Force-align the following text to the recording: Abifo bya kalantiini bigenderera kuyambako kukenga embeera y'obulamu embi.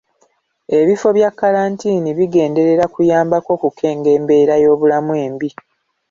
Abifo 0.79 1.07
bya 1.17 1.29
kalantiini 1.39 2.09
bigenderera 2.17 2.85
kuyambako 2.93 3.51
kukenga 3.63 4.09
embeera 4.17 4.53
y'obulamu 4.63 5.11
embi. 5.25 5.49